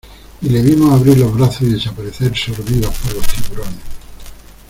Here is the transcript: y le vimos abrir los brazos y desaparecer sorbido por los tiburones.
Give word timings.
y 0.41 0.49
le 0.49 0.63
vimos 0.63 0.91
abrir 0.91 1.19
los 1.19 1.31
brazos 1.31 1.61
y 1.61 1.73
desaparecer 1.73 2.35
sorbido 2.35 2.89
por 2.89 3.17
los 3.17 3.27
tiburones. 3.27 3.77